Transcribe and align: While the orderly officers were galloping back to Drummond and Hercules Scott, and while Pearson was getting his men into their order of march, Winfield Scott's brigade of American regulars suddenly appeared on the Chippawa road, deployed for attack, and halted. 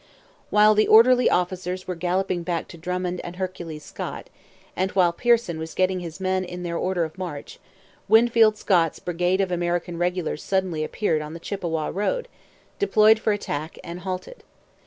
While 0.49 0.73
the 0.73 0.87
orderly 0.87 1.29
officers 1.29 1.87
were 1.87 1.93
galloping 1.93 2.41
back 2.41 2.67
to 2.69 2.77
Drummond 2.79 3.21
and 3.23 3.35
Hercules 3.35 3.83
Scott, 3.85 4.31
and 4.75 4.89
while 4.93 5.13
Pearson 5.13 5.59
was 5.59 5.75
getting 5.75 5.99
his 5.99 6.19
men 6.19 6.43
into 6.43 6.63
their 6.63 6.75
order 6.75 7.03
of 7.03 7.19
march, 7.19 7.59
Winfield 8.07 8.57
Scott's 8.57 8.97
brigade 8.97 9.41
of 9.41 9.51
American 9.51 9.99
regulars 9.99 10.41
suddenly 10.41 10.83
appeared 10.83 11.21
on 11.21 11.33
the 11.35 11.39
Chippawa 11.39 11.91
road, 11.93 12.27
deployed 12.79 13.19
for 13.19 13.31
attack, 13.31 13.77
and 13.83 13.99
halted. 13.99 14.43